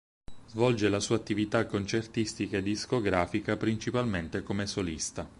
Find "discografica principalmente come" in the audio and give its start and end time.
2.63-4.65